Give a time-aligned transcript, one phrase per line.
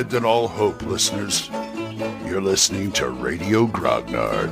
[0.00, 1.50] Abandon all hope, listeners.
[2.24, 4.50] You're listening to Radio Grognard,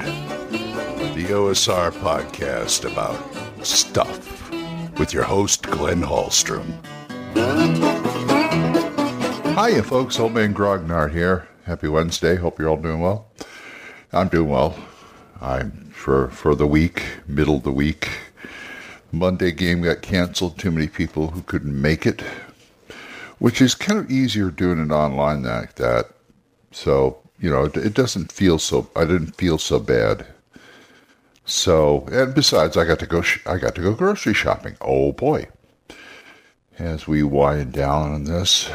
[1.14, 3.18] the OSR podcast about
[3.64, 4.50] stuff
[4.98, 6.66] with your host, Glenn Hallstrom.
[9.54, 10.20] Hiya, folks.
[10.20, 11.48] Old Man Grognard here.
[11.64, 12.36] Happy Wednesday.
[12.36, 13.28] Hope you're all doing well.
[14.12, 14.76] I'm doing well.
[15.40, 18.10] I'm for for the week, middle of the week.
[19.10, 20.58] Monday game got canceled.
[20.58, 22.22] Too many people who couldn't make it,
[23.38, 26.10] which is kind of easier doing it online like that.
[26.70, 28.90] So you know, it, doesn't feel so.
[28.96, 30.26] I didn't feel so bad.
[31.44, 33.22] So, and besides, I got to go.
[33.22, 34.76] Sh- I got to go grocery shopping.
[34.80, 35.48] Oh boy!
[36.78, 38.70] As we wind down on this,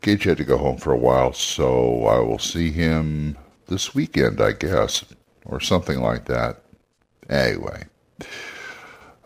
[0.00, 4.40] Gage had to go home for a while, so I will see him this weekend,
[4.40, 5.04] I guess,
[5.44, 6.62] or something like that.
[7.28, 7.84] Anyway,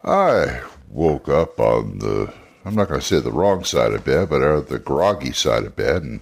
[0.02, 2.32] I woke up on the,
[2.68, 5.64] I'm not going to say the wrong side of bed, but on the groggy side
[5.64, 6.20] of bed and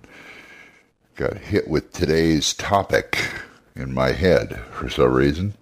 [1.16, 3.18] got hit with today's topic
[3.74, 5.54] in my head for some reason.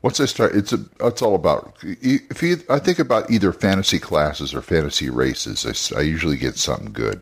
[0.00, 1.76] Once I start, it's a, it's all about.
[1.82, 6.56] If you, I think about either fantasy classes or fantasy races, I, I usually get
[6.56, 7.20] something good,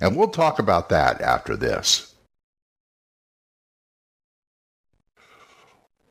[0.00, 2.14] and we'll talk about that after this.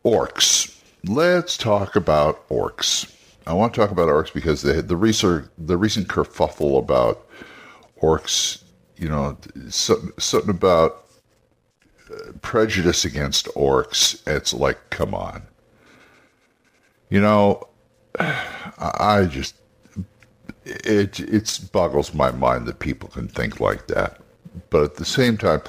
[0.05, 0.79] Orcs.
[1.03, 3.11] Let's talk about orcs.
[3.45, 7.27] I want to talk about orcs because the the recent the recent kerfuffle about
[8.01, 8.63] orcs,
[8.97, 9.37] you know,
[9.69, 11.05] something, something about
[12.11, 14.25] uh, prejudice against orcs.
[14.27, 15.43] It's like, come on.
[17.09, 17.67] You know,
[18.19, 19.55] I just
[20.65, 24.21] it it boggles my mind that people can think like that.
[24.69, 25.61] But at the same time,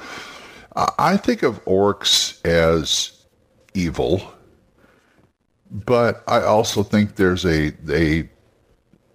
[0.99, 3.25] I think of orcs as
[3.75, 4.34] evil,
[5.75, 8.29] but I also think there's a a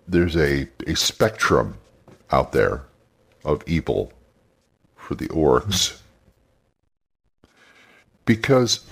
[0.08, 1.78] there's a, a spectrum
[2.32, 2.84] out there
[3.46, 4.12] of evil
[4.96, 6.02] for the orcs.
[8.26, 8.86] Because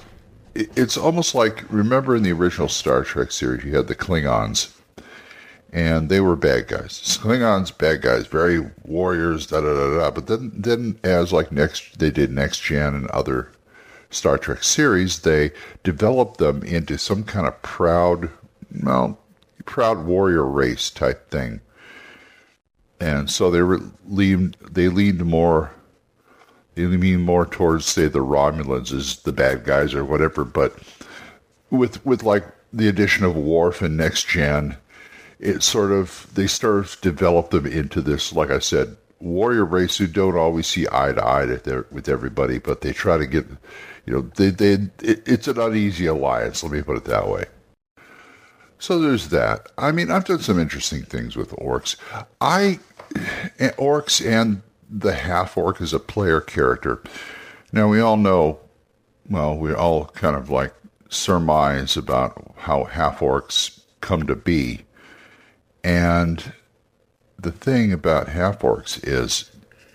[0.55, 4.73] it's almost like remember in the original Star Trek series you had the Klingons
[5.73, 7.19] and they were bad guys.
[7.21, 10.11] Klingons bad guys, very warriors, da da da da.
[10.11, 13.51] But then then as like next they did next gen and other
[14.09, 15.51] Star Trek series, they
[15.83, 18.29] developed them into some kind of proud
[18.83, 19.19] well
[19.65, 21.61] proud warrior race type thing.
[22.99, 25.71] And so they were leaned they leaned more
[26.75, 30.77] they lean more towards say the Romulans as the bad guys or whatever, but
[31.69, 34.77] with with like the addition of Worf and Next Gen,
[35.39, 39.97] it sort of they sort of developed them into this, like I said, warrior race
[39.97, 41.45] who don't always see eye to eye
[41.91, 43.45] with everybody, but they try to get,
[44.05, 46.63] you know, they they it, it's an uneasy alliance.
[46.63, 47.45] Let me put it that way.
[48.79, 49.71] So there's that.
[49.77, 51.95] I mean, I've done some interesting things with orcs.
[52.39, 52.79] I
[53.59, 57.01] eh, orcs and the half orc is a player character.
[57.71, 58.59] Now we all know,
[59.29, 60.73] well, we all kind of like
[61.09, 64.81] surmise about how half orcs come to be.
[65.83, 66.53] And
[67.39, 69.51] the thing about half orcs is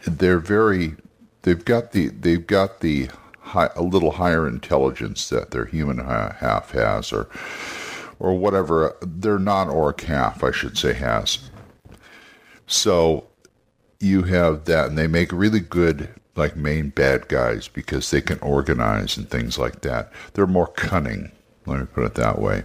[0.06, 0.96] they're very
[1.42, 3.08] they've got the they've got the
[3.40, 7.28] high, a little higher intelligence that their human half has or
[8.18, 11.50] or whatever their non-orc half I should say has.
[12.66, 13.26] So
[14.00, 18.38] you have that and they make really good like main bad guys because they can
[18.38, 20.10] organize and things like that.
[20.32, 21.32] They're more cunning,
[21.66, 22.64] let me put it that way.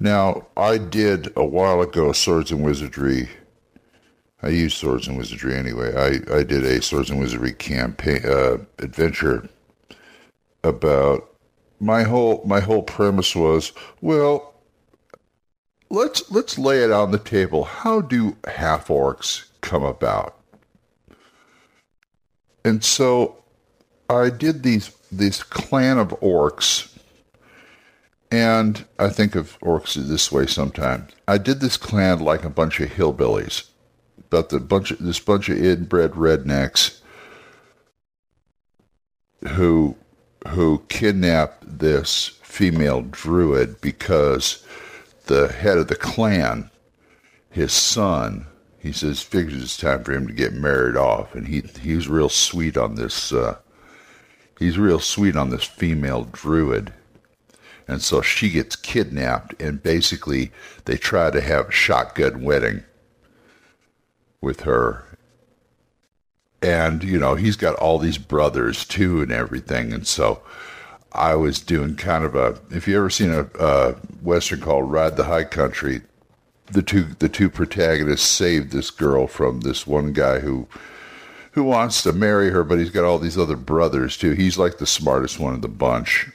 [0.00, 3.28] Now, I did a while ago Swords and Wizardry.
[4.42, 5.94] I use Swords and Wizardry anyway.
[5.94, 9.48] I, I did a Swords and Wizardry campaign uh, adventure
[10.62, 11.30] about
[11.80, 14.54] my whole my whole premise was well
[15.90, 17.64] let's let's lay it on the table.
[17.64, 20.38] How do half orcs come about?
[22.64, 23.42] And so
[24.08, 26.93] I did these this clan of orcs
[28.34, 31.12] and I think of orcs this way sometimes.
[31.28, 33.68] I did this clan like a bunch of hillbillies,
[34.28, 37.00] but the bunch of, this bunch of inbred rednecks
[39.48, 39.96] who
[40.48, 44.66] who kidnapped this female druid because
[45.26, 46.70] the head of the clan,
[47.50, 48.46] his son,
[48.78, 52.28] he says figures it's time for him to get married off, and he he's real
[52.28, 53.32] sweet on this.
[53.32, 53.56] Uh,
[54.58, 56.92] he's real sweet on this female druid
[57.86, 60.52] and so she gets kidnapped, and basically
[60.84, 62.84] they try to have a shotgun wedding
[64.40, 65.04] with her.
[66.62, 69.92] And, you know, he's got all these brothers too and everything.
[69.92, 70.42] And so
[71.12, 73.92] I was doing kind of a, if you ever seen a, a
[74.22, 76.00] Western called Ride the High Country,
[76.72, 80.66] the two the two protagonists saved this girl from this one guy who
[81.52, 84.32] who wants to marry her, but he's got all these other brothers too.
[84.32, 86.30] He's like the smartest one of the bunch.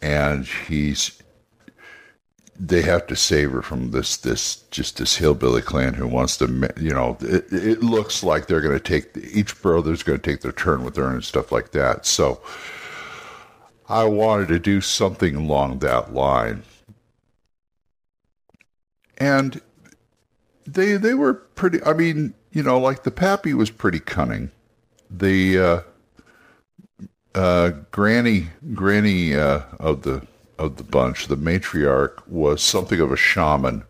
[0.00, 1.22] And he's
[2.58, 6.46] they have to save her from this this just this hillbilly clan who wants to
[6.80, 10.40] you know it, it looks like they're going to take each brother's going to take
[10.40, 12.06] their turn with her and stuff like that.
[12.06, 12.40] So
[13.88, 16.62] i wanted to do something along that line.
[19.18, 19.60] And
[20.66, 24.50] they they were pretty i mean you know like the pappy was pretty cunning.
[25.10, 25.80] The uh
[27.36, 30.26] uh granny granny uh of the
[30.58, 33.84] of the bunch, the matriarch, was something of a shaman.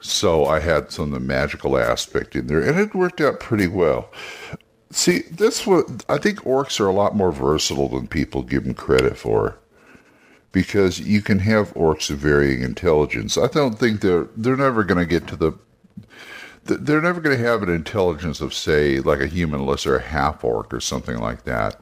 [0.00, 3.68] So I had some of the magical aspect in there, and it worked out pretty
[3.68, 4.10] well.
[4.90, 8.74] See, this was, I think orcs are a lot more versatile than people give them
[8.74, 9.58] credit for.
[10.50, 13.38] Because you can have orcs of varying intelligence.
[13.38, 15.52] I don't think they're they're never going to get to the
[16.64, 20.02] they're never going to have an intelligence of say like a human unless they're a
[20.02, 21.80] half orc or something like that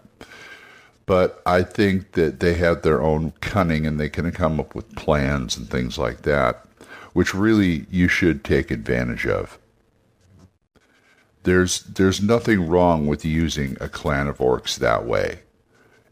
[1.06, 4.94] but I think that they have their own cunning and they can come up with
[4.94, 6.64] plans and things like that,
[7.12, 9.58] which really you should take advantage of.
[11.42, 15.40] There's there's nothing wrong with using a clan of orcs that way.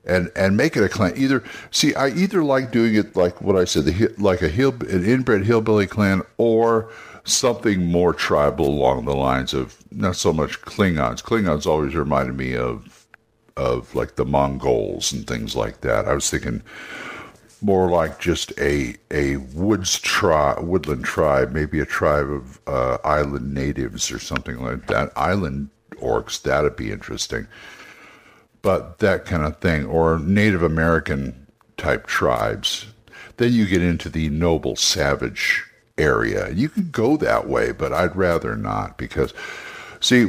[0.05, 1.13] And, and make it a clan.
[1.17, 4.75] Either see, I either like doing it like what I said, the like a hill,
[4.89, 6.91] an inbred hillbilly clan, or
[7.25, 11.23] something more tribal along the lines of not so much Klingons.
[11.23, 12.98] Klingons always reminded me of
[13.59, 16.07] of like the Mongols and things like that.
[16.07, 16.63] I was thinking
[17.61, 23.53] more like just a a woods tribe, woodland tribe, maybe a tribe of uh, island
[23.53, 25.13] natives or something like that.
[25.17, 27.47] Island orcs, that'd be interesting.
[28.63, 31.47] But that kind of thing, or Native American
[31.77, 32.87] type tribes.
[33.37, 35.65] Then you get into the noble savage
[35.97, 36.51] area.
[36.51, 39.33] You can go that way, but I'd rather not because,
[40.01, 40.25] see,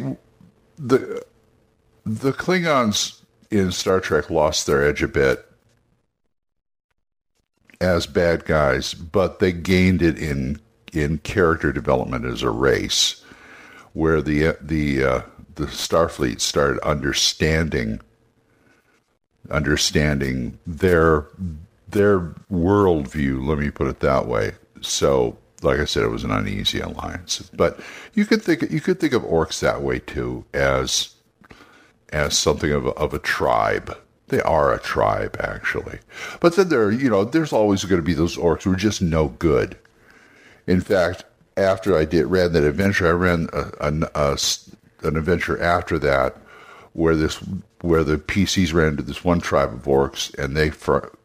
[0.77, 1.23] the
[2.05, 3.18] the Klingons
[3.51, 5.45] in Star Trek lost their edge a bit
[7.81, 10.59] as bad guys, but they gained it in
[10.91, 13.23] in character development as a race,
[13.93, 15.21] where the the uh,
[15.55, 18.01] the Starfleet started understanding
[19.49, 21.27] understanding their
[21.87, 22.19] their
[22.51, 23.45] worldview.
[23.47, 24.53] Let me put it that way.
[24.81, 27.49] So, like I said, it was an uneasy alliance.
[27.53, 27.79] But
[28.13, 31.15] you could think you could think of orcs that way too, as
[32.11, 33.95] as something of a, of a tribe.
[34.27, 35.99] They are a tribe, actually.
[36.39, 39.01] But then there, you know, there's always going to be those orcs who are just
[39.01, 39.77] no good.
[40.67, 41.25] In fact,
[41.57, 44.37] after I did ran that adventure, I ran a, a, a,
[45.03, 46.37] an adventure after that
[46.93, 47.43] where this
[47.81, 50.71] where the PCs ran into this one tribe of orcs, and they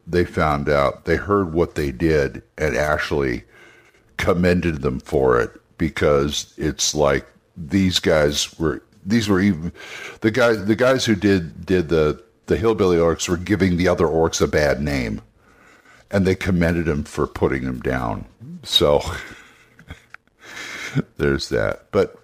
[0.07, 3.43] they found out they heard what they did and actually
[4.17, 7.25] commended them for it because it's like
[7.57, 9.71] these guys were these were even
[10.21, 14.05] the guys the guys who did did the the hillbilly orcs were giving the other
[14.05, 15.21] orcs a bad name.
[16.11, 18.25] And they commended him for putting him down.
[18.63, 19.01] So
[21.17, 21.91] there's that.
[21.91, 22.17] But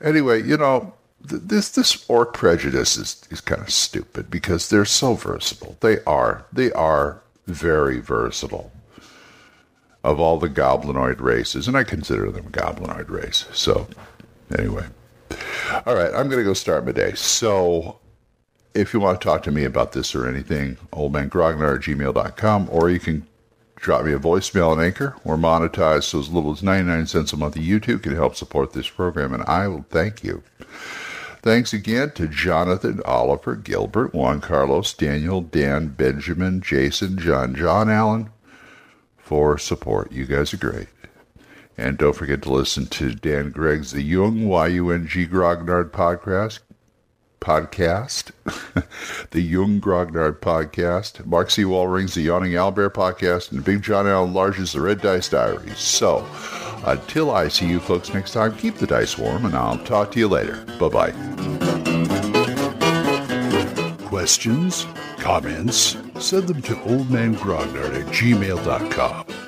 [0.00, 5.14] anyway you know this this orc prejudice is, is kind of stupid because they're so
[5.14, 5.76] versatile.
[5.80, 8.72] They are they are very versatile
[10.04, 11.66] of all the goblinoid races.
[11.66, 13.46] And i consider them a goblinoid race.
[13.52, 13.88] So
[14.56, 14.86] anyway
[15.86, 17.12] all right, I'm going to go start my day.
[17.14, 17.98] So
[18.74, 22.90] if you want to talk to me about this or anything, oldmangrognard at gmail.com, or
[22.90, 23.26] you can
[23.76, 25.16] drop me a voicemail on Anchor.
[25.24, 28.72] We're monetized, so as little as 99 cents a month on YouTube can help support
[28.72, 30.42] this program, and I will thank you.
[31.42, 38.30] Thanks again to Jonathan, Oliver, Gilbert, Juan Carlos, Daniel, Dan, Benjamin, Jason, John, John Allen
[39.16, 40.10] for support.
[40.10, 40.88] You guys are great.
[41.78, 46.58] And don't forget to listen to Dan Gregg's The Yung, Y-U-N-G Grognard podcast.
[47.40, 48.32] Podcast.
[49.30, 51.24] the Yung Grognard podcast.
[51.24, 51.62] Mark C.
[51.62, 53.52] Wallring's The Yawning Owlbear podcast.
[53.52, 55.78] And Big John Allen Large's The Red Dice Diaries.
[55.78, 56.26] So,
[56.84, 60.18] until I see you folks next time, keep the dice warm, and I'll talk to
[60.18, 60.64] you later.
[60.80, 61.12] Bye-bye.
[64.08, 64.84] Questions?
[65.18, 65.96] Comments?
[66.18, 69.47] Send them to oldmangrognard at gmail.com.